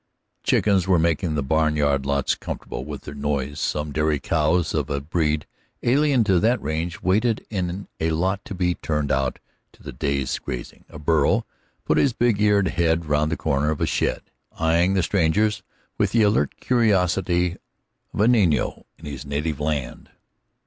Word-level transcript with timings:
Chickens 0.41 0.87
were 0.87 0.97
making 0.97 1.35
the 1.35 1.43
barnyard 1.43 2.07
lots 2.07 2.33
comfortable 2.33 2.83
with 2.85 3.01
their 3.03 3.13
noise, 3.13 3.59
some 3.59 3.91
dairy 3.91 4.19
cows 4.19 4.73
of 4.73 4.89
a 4.89 4.99
breed 4.99 5.45
alien 5.83 6.23
to 6.23 6.39
that 6.39 6.59
range 6.59 7.03
waited 7.03 7.45
in 7.51 7.87
a 7.99 8.09
lot 8.09 8.43
to 8.45 8.55
be 8.55 8.73
turned 8.73 9.11
out 9.11 9.37
to 9.73 9.83
the 9.83 9.91
day's 9.93 10.39
grazing; 10.39 10.85
a 10.89 10.97
burro 10.97 11.45
put 11.85 11.99
its 11.99 12.13
big 12.13 12.41
eared 12.41 12.69
head 12.69 13.05
round 13.05 13.31
the 13.31 13.37
corner 13.37 13.69
of 13.69 13.79
a 13.79 13.85
shed, 13.85 14.23
eying 14.59 14.95
the 14.95 15.03
strangers 15.03 15.61
with 15.99 16.13
the 16.13 16.23
alert 16.23 16.55
curiosity 16.59 17.57
of 18.11 18.21
a 18.21 18.25
niño 18.25 18.85
of 18.97 19.05
his 19.05 19.23
native 19.23 19.59
land. 19.59 20.09